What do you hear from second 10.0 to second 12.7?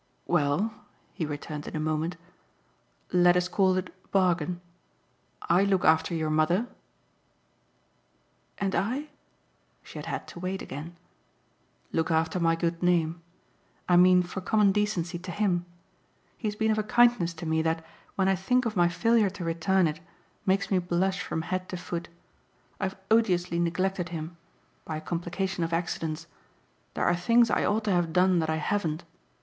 had to wait again. "Look after my